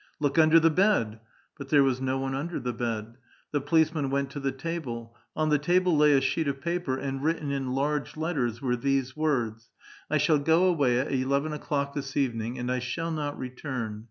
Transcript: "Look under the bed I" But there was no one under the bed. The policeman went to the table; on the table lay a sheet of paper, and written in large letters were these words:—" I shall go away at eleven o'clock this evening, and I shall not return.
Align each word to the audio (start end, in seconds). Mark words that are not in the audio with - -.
"Look 0.19 0.39
under 0.39 0.59
the 0.59 0.71
bed 0.71 1.13
I" 1.23 1.27
But 1.59 1.69
there 1.69 1.83
was 1.83 2.01
no 2.01 2.17
one 2.17 2.33
under 2.33 2.59
the 2.59 2.73
bed. 2.73 3.17
The 3.51 3.61
policeman 3.61 4.09
went 4.09 4.31
to 4.31 4.39
the 4.39 4.51
table; 4.51 5.15
on 5.35 5.49
the 5.49 5.59
table 5.59 5.95
lay 5.95 6.13
a 6.13 6.21
sheet 6.21 6.47
of 6.47 6.59
paper, 6.59 6.97
and 6.97 7.21
written 7.23 7.51
in 7.51 7.73
large 7.73 8.17
letters 8.17 8.63
were 8.63 8.75
these 8.75 9.15
words:—" 9.15 9.69
I 10.09 10.17
shall 10.17 10.39
go 10.39 10.63
away 10.63 10.97
at 10.97 11.11
eleven 11.11 11.53
o'clock 11.53 11.93
this 11.93 12.17
evening, 12.17 12.57
and 12.57 12.71
I 12.71 12.79
shall 12.79 13.11
not 13.11 13.37
return. 13.37 13.99